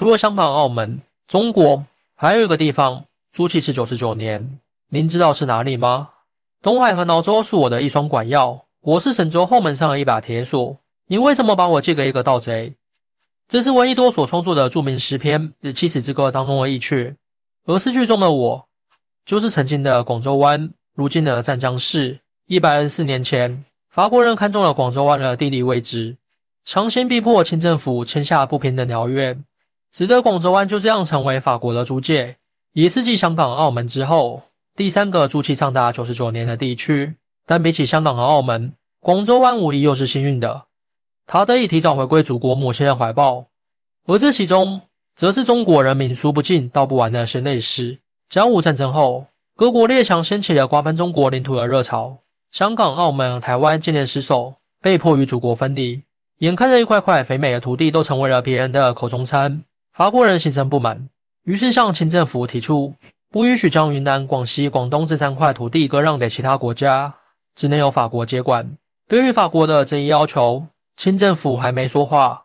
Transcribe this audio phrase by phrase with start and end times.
[0.00, 1.84] 除了香港、澳门，中国
[2.14, 3.04] 还有一个地方
[3.34, 6.08] 租期是九十九年，您知道是哪里吗？
[6.62, 10.78] 东海和挠州是我的一双管钥，我是神州后门上的一把铁锁。
[11.08, 12.72] 你为什么把我借给一个盗贼？
[13.46, 17.16] 这是闻一多所创作的著名诗篇《日七死之歌》当中的一阙，
[17.66, 18.66] 而诗句中的我，
[19.26, 22.20] 就是曾经的广州湾，如今的湛江市。
[22.46, 26.16] 一百二十四年前，法国人看中了广州湾的地理位置，
[26.64, 29.36] 强行逼迫清政府签下不平等条约。
[29.92, 32.36] 使得广州湾就这样成为法国的租界，
[32.72, 34.42] 也是继香港、澳门之后
[34.76, 37.14] 第三个租期长达九十九年的地区。
[37.46, 40.66] 但比起香港和澳门，广州湾无疑又是幸运的，
[41.26, 43.46] 它得以提早回归祖国母亲的怀抱。
[44.06, 44.82] 而这其中，
[45.16, 47.98] 则是中国人民数不尽、道不完的血泪史。
[48.28, 52.18] 甲午战争后，各国列强掀起了瓜分中国领土的热潮，
[52.52, 56.02] 香港、澳门、台湾渐渐失守，被迫与祖国分离。
[56.38, 59.64] 眼看着一块块肥美的土地都成为了别人的口中餐。
[59.92, 61.08] 法国人心生不满，
[61.44, 62.94] 于是向清政府提出，
[63.28, 67.12] 不允许将云南、广西、广东这三块土地割让给其他国家，
[67.56, 68.76] 只能由法国接管。
[69.08, 70.64] 对于法国的这一要求，
[70.96, 72.44] 清政府还没说话，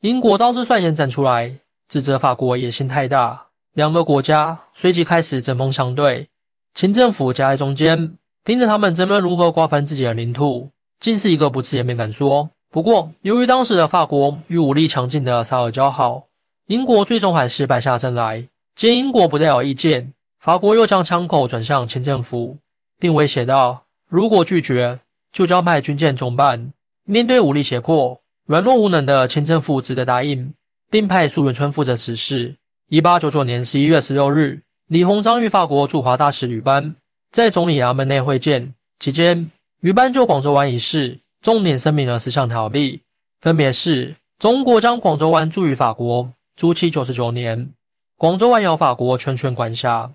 [0.00, 3.46] 英国倒是率先站出来，指责法国野心太大。
[3.72, 6.28] 两个国家随即开始针锋相对，
[6.74, 10.68] 清政府夹在中间，盯着他们争论如何瓜分自己的领土，
[11.00, 12.50] 竟是一个不字也没敢说。
[12.70, 16.24] 不过，由于当时的法国与武力强劲的萨尔交好。
[16.72, 18.48] 英国最终还是败下阵来。
[18.74, 22.56] 见英国不再有意见，法国又将枪口转向清政府，
[22.98, 24.98] 并威胁道：“如果拒绝，
[25.34, 26.72] 就将派军舰中办。”
[27.04, 30.54] 面对武力胁迫，软弱无能的清政府只得答应，
[30.90, 32.54] 并派苏元春负责此事。
[32.88, 36.96] 一八九九年十一月十六日，李鸿章与法国驻华大使吕班
[37.30, 43.02] 在总理衙门内会见期间，吕班就广州湾一事重点声明了四项条例，
[43.42, 46.32] 分别是：中国将广州湾租予法国。
[46.62, 47.72] 租期九十九年，
[48.16, 50.12] 广州湾由法国全权管辖，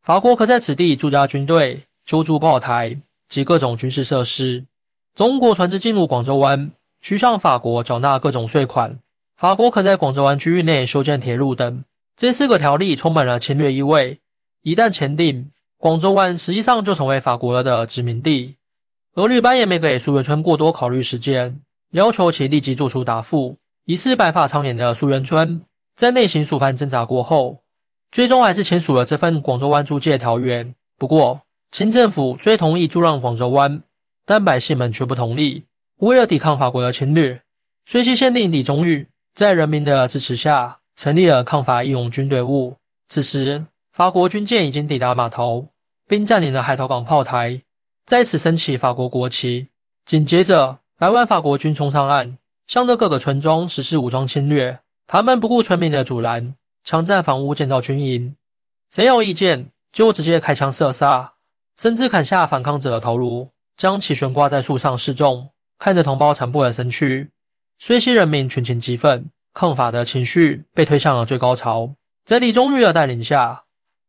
[0.00, 2.96] 法国可在此地驻扎军队、修筑炮台
[3.28, 4.64] 及各种军事设施。
[5.14, 6.70] 中国船只进入广州湾，
[7.02, 8.98] 需向法国缴纳各种税款。
[9.36, 11.84] 法国可在广州湾区域内修建铁路等。
[12.16, 14.18] 这四个条例充满了侵略意味。
[14.62, 18.56] 一旦签订，广州湾实际上就成为法国的殖民地。
[19.14, 23.58] 而吕班也没给苏元春过多考虑时间，要求其立即做出答复。
[23.84, 25.60] 疑似白发苍脸的苏元春。
[25.96, 27.62] 在内心数番挣扎过后，
[28.10, 30.74] 最终还是签署了这份广州湾租界条约。
[30.98, 33.82] 不过，清政府虽同意租让广州湾，
[34.26, 35.64] 但百姓们却不同意。
[35.98, 37.40] 为了抵抗法国的侵略，
[37.86, 42.76] 遂西县令李宗玉在人民的支持下，成立了抗法义勇军队伍。
[43.08, 45.68] 此时，法国军舰已经抵达码头，
[46.08, 47.62] 并占领了海头港炮台，
[48.04, 49.68] 在此升起法国国旗。
[50.04, 52.36] 紧接着，百万法国军冲上岸，
[52.66, 54.80] 向着各个村庄实施武装侵略。
[55.06, 56.54] 他们不顾村民的阻拦，
[56.84, 58.34] 抢占房屋，建造军营。
[58.90, 61.34] 谁有意见，就直接开枪射杀，
[61.76, 65.50] 甚至砍下反抗者的头颅，将其悬挂在树上示众。
[65.78, 67.28] 看着同胞残破的身躯，
[67.78, 71.94] 遂西人民群情激愤，抗法的情绪被推向了最高潮。
[72.24, 73.64] 在李宗玉的带领下，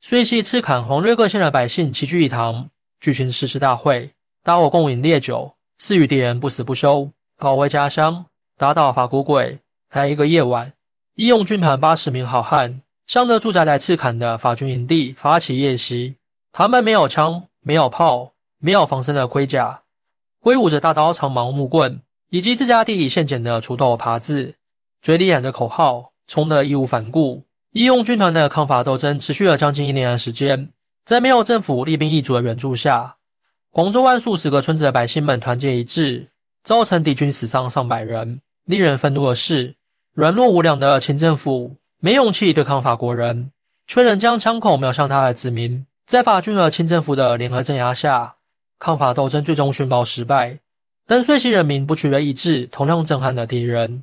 [0.00, 2.70] 遂西赤坎、黄瑞各县的百姓齐聚一堂，
[3.00, 4.12] 举行誓师大会，
[4.42, 8.24] 大伙共饮烈酒，誓与敌人不死不休，保卫家乡，
[8.56, 9.60] 打倒法国鬼。
[9.90, 10.72] 在一个夜晚。
[11.18, 16.14] 义勇军团八十名好汉向着驻扎在赤坎的法军营地发起夜袭。
[16.52, 19.82] 他们没有枪，没有炮，没有防身的盔甲，
[20.38, 24.54] 挥舞着大刀、长矛、木棍，以及自家地里现捡的锄头、耙子，
[25.02, 27.42] 嘴里喊着口号，冲得义无反顾。
[27.72, 30.70] 义勇军团的抗法斗争持续了将近一年的时间。
[31.04, 33.16] 在没有政府厉兵役卒的援助下，
[33.72, 36.28] 广州湾数十个村子的百姓们团结一致，
[36.62, 38.40] 造成敌军死伤上百人。
[38.66, 39.74] 令人愤怒的是。
[40.18, 43.52] 软弱无良的清政府没勇气对抗法国人，
[43.86, 45.86] 却仍将枪口瞄向他的子民。
[46.06, 48.34] 在法军和清政府的联合镇压下，
[48.80, 50.58] 抗法斗争最终宣告失败。
[51.06, 54.02] 但遂西人民不屈的意志同样震撼了敌人。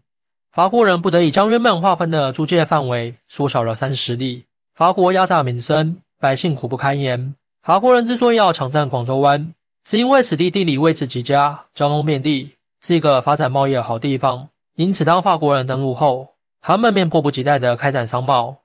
[0.53, 4.45] 法国人不得已将原本划分的租界范围缩小了三十里。
[4.73, 7.35] 法国压榨民生，百姓苦不堪言。
[7.61, 9.53] 法国人之所以要抢占广州湾，
[9.85, 12.51] 是因为此地地理位置极佳，交通便利，
[12.81, 14.47] 是一个发展贸易的好地方。
[14.75, 18.57] 因此，当法国人登陆后，他们便迫不及待地开展商贸。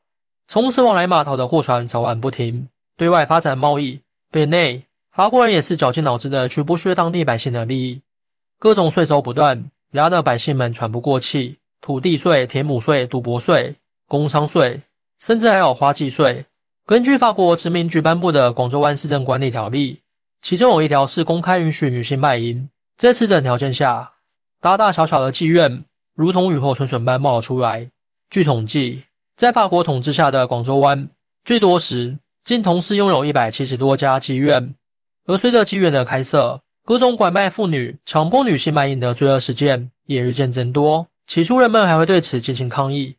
[0.48, 4.00] 从此，往来码头的货船早晚不停，对外发展贸易；
[4.32, 8.02] 对内，法国人也是绞尽脑汁地去剥削当地百姓的利益，
[8.58, 11.58] 各种税收不断，压得百姓们喘不过气。
[11.80, 14.82] 土地税、田亩税、赌博税、工商税，
[15.18, 16.44] 甚至还有花季税。
[16.84, 19.94] 根据法国殖民局颁布的《广州湾市政管理条例》，
[20.42, 22.68] 其中有一条是公开允许女性卖淫。
[22.98, 24.12] 在此等条件下，
[24.60, 25.84] 大大小小的妓院。
[26.20, 27.88] 如同雨后春笋般冒了出来。
[28.28, 29.04] 据统计，
[29.38, 31.08] 在法国统治下的广州湾，
[31.46, 34.74] 最多时竟同时拥有一百七十多家妓院。
[35.24, 41.06] 而随着妓院的开设，各种拐卖妇女、强迫女性卖淫的罪恶事件也日渐增多。
[41.26, 43.16] 起初，人们还会对此进行抗议，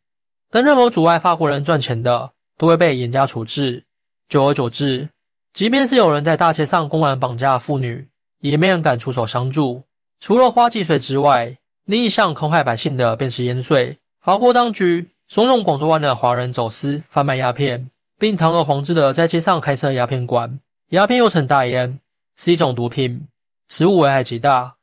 [0.52, 3.84] 但任何阻碍法国人赚钱的，都会被严加处置。
[4.30, 5.10] 久而久之，
[5.54, 8.08] 即便是有人在大街上公然绑架妇女，
[8.42, 9.82] 也没人敢出手相助。
[10.20, 13.98] 除了花季税之外，另一项坑害百姓的便是烟税。
[14.22, 17.90] 法国当局怂恿广州湾的华人走私贩卖鸦片，
[18.20, 20.60] 并堂而皇之的在街上开设鸦片馆。
[20.90, 22.00] 鸦片又称大烟，
[22.36, 23.28] 是一种毒品，
[23.68, 24.76] 此物危害极大，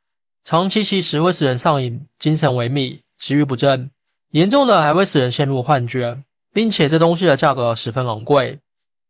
[0.43, 2.99] 长期吸食会使人上瘾、精神萎靡。
[3.21, 3.91] 食欲不振，
[4.31, 6.23] 严重的还会使人陷入幻觉，
[6.53, 8.59] 并且这东西的价格十分昂贵。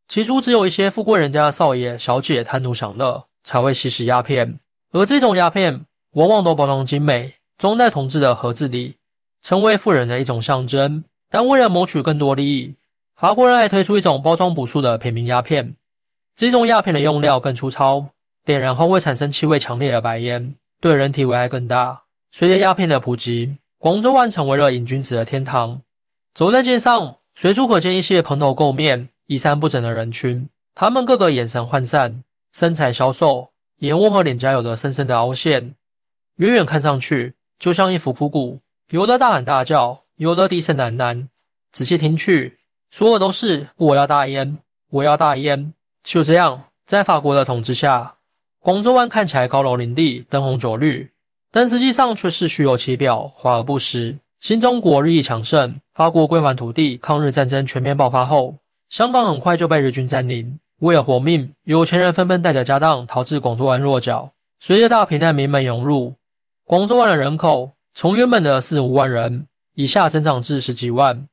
[0.07, 4.59] 起初只有一些富贵人家的少爷小姐贪图享乐才会吸食鸦片，
[4.91, 8.95] 而这种鸦片往往都包装精美，中代统治的盒子里，
[9.41, 11.03] 成为富人的一种象征。
[11.29, 12.75] 但为了谋取更多利益，
[13.17, 15.75] 法国人还推出一种包装朴素的平民鸦片。
[16.37, 18.05] 这种鸦片的用料更粗糙，
[18.45, 22.03] 点燃后会产生气味强烈的白烟，对人体危害更大。
[22.31, 25.81] 随着鸦片的普及，广州湾成为了瘾君子的天堂。
[26.33, 30.47] 走在街上，随处可见一些蓬头垢面、衣衫不整的人群。
[30.73, 32.23] 他们个个眼神涣散，
[32.53, 35.75] 身材消瘦，眼窝和脸颊有着深深的凹陷，
[36.37, 38.59] 远远看上去就像一副枯骨。
[38.89, 41.27] 有的大喊大叫，有的低声喃喃。
[41.71, 42.57] 仔细听去，
[42.89, 44.57] 说的都是“我要大烟，
[44.89, 45.73] 我要大烟”。
[46.03, 48.15] 就这样，在法国的统治下，
[48.59, 51.11] 广州湾看起来高楼林立、灯红酒绿。
[51.51, 54.17] 但实际上却是虚有其表，华而不实。
[54.39, 58.55] 新中国日益强盛，法国归还土地，抗日战争全面爆发后，
[58.89, 60.59] 香港很快就被日军占领。
[60.79, 64.31] 为了活命，有钱人纷纷带着家当逃至广州湾落脚。
[64.59, 66.13] 随着大批难民们涌入，
[66.69, 71.27] 广州湾的人口从原本的四五万人，以下增长至十几万。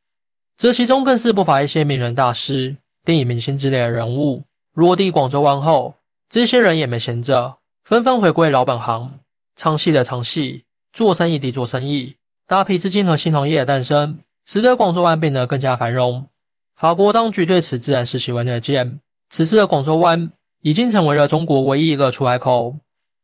[0.56, 2.74] 这其中更是不乏一些名人大师、
[3.04, 4.44] 电影明星之类的人物。
[4.72, 5.96] 落地广州湾后，
[6.30, 9.18] 这些人也没闲着，纷纷回归老本行。
[9.54, 12.16] 唱戏的唱戏，做生意的做生意，
[12.46, 16.26] 大批资金和新行业的诞生，使得广州湾变得更加繁荣。
[16.74, 19.00] 法国当局对此自然是喜闻乐见。
[19.28, 22.76] 此时的广州湾已经成为了中国唯一一个出海口，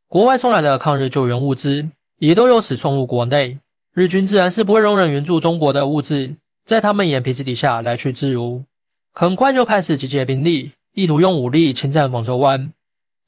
[0.08, 1.88] 国外送来的抗日救援物资
[2.18, 3.58] 也都由此送入国内。
[3.94, 8.64] 日军自然是不会容忍援助中国的物资在他们眼皮子底下来去自如，
[9.12, 12.72] 很快就开始集结兵力，意图用武力侵占广州湾。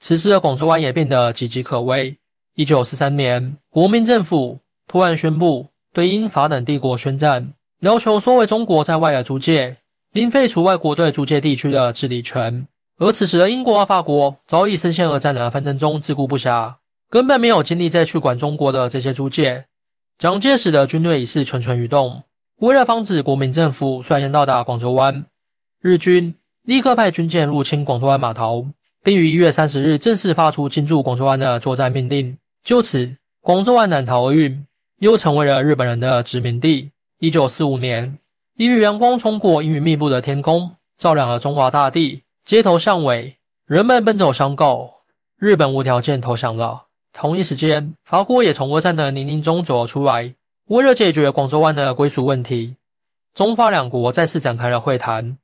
[0.00, 2.16] 此时的广州湾也变得岌岌可危。
[2.54, 9.76] 一九四三年，国民政府突然宣布对英法等帝国宣战，要求收回中国在外的租界，
[10.12, 12.66] 并废除外国对租界地区的治理权。
[12.98, 16.74] 而此时的英国和法国早已深陷二战的纷争中，自顾不暇，
[17.08, 19.66] 根本没有精力再去管中国的这些租界。
[20.18, 22.22] 蒋介石的军队已是蠢蠢欲动。
[22.60, 25.26] 为了防止国民政府率先到达广州湾，
[25.80, 28.68] 日军立刻派军舰入侵广州湾码头，
[29.02, 32.38] 并于一月三十日正式发出进驻广州湾的作战命令。
[32.62, 34.64] 就此，广州湾难逃厄运，
[35.00, 36.90] 又成为了日本人的殖民地。
[37.18, 38.18] 一九四五年，
[38.56, 42.22] 一缕阳光冲过阴云密布的天空，照亮了中华大地。
[42.44, 43.36] 街头巷尾，
[43.66, 44.90] 人们奔走相告，
[45.38, 46.84] 日本无条件投降了。
[47.14, 50.34] 同一时间，法国也从二战的泥泞中走了出来。
[50.66, 52.76] 为了解决广州湾的归属问题，
[53.32, 55.38] 中法两国再次展开了会谈。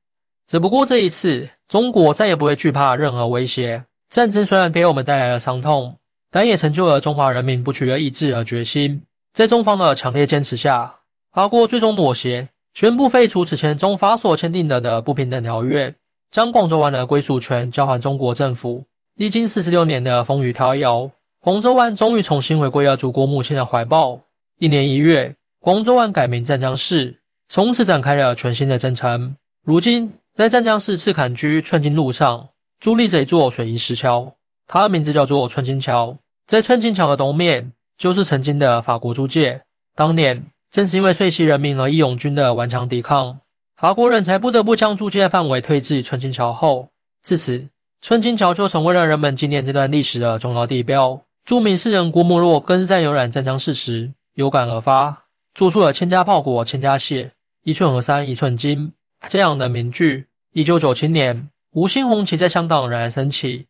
[0.46, 3.84] 只不过这一次，中国再也不会惧怕任何威胁。
[4.10, 5.96] 战争虽然给我们带来了伤痛。
[6.32, 9.02] 但也成就了中华人民不屈的意志和决心。
[9.32, 10.94] 在中方的强烈坚持下，
[11.32, 15.92] 法国最终妥协，宣布废除此前中法所签订的的不平等条约，
[16.30, 18.84] 将广州湾的归属权交还中国政府。
[19.16, 21.10] 历经四十六年的风雨飘摇，
[21.42, 24.20] 广州湾终于重新回归了祖国母亲的怀抱。
[24.58, 27.18] 一年一月，广州湾改名湛江市，
[27.48, 29.34] 从此展开了全新的征程。
[29.64, 34.34] 如今，在湛江市赤坎区寸金路上，伫立着一座水泥石桥。
[34.66, 36.14] 它的名字叫做寸金桥，
[36.46, 39.62] 在寸金桥的东面就是曾经的法国租界。
[39.94, 43.40] 当年正是因为遂溪人民和义勇军的顽强抵抗，
[43.76, 46.88] 法国人才不得不将租界范围推至寸金桥后。
[47.22, 47.66] 自此，
[48.02, 51.18] 寸金桥就成为了人们纪念这段历史的重要地标。
[51.50, 57.32] 著名诗人郭沫若更是在游览湛江市时有感而发，做出了“千家炮火千家血，
[57.64, 58.92] 一寸河山一寸金”
[59.28, 60.26] 这样的名句。
[60.52, 63.66] 一九九七年，五星红旗在香港冉冉升起。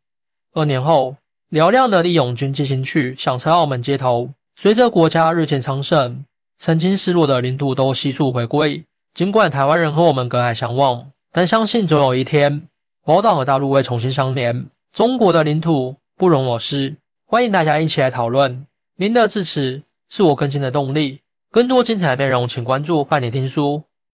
[0.52, 1.16] 二年后，
[1.52, 4.28] 嘹亮的义勇军进行曲响彻澳门街头。
[4.56, 6.22] 随着国家日渐昌盛，
[6.58, 8.84] 曾经失落的领土都悉数回归。
[9.14, 12.68] 尽管台湾人和我们隔海相望，但相信总有一天，
[13.06, 14.66] 宝岛和大陆会重新相连。
[14.92, 16.94] 中国的领土不容我失。
[17.30, 18.66] 欢迎大家一起来讨论。
[18.96, 21.20] 您的支持是我更新的动力。
[21.52, 23.84] 更多精彩内容，请关注半点听书。